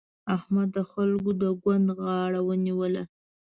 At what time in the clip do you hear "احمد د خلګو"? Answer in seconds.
0.35-1.31